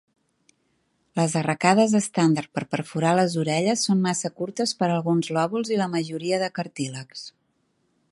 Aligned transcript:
Les 1.19 1.33
arracades 1.41 1.91
estàndard 1.99 2.49
per 2.59 2.63
perforar 2.71 3.11
les 3.19 3.35
orelles 3.43 3.83
són 3.89 4.01
massa 4.07 4.31
curtes 4.41 4.73
per 4.81 4.89
alguns 4.95 5.29
lòbuls 5.39 5.71
i 5.77 5.81
la 5.83 5.89
majoria 5.97 6.41
de 6.45 6.51
cartílags. 6.57 7.23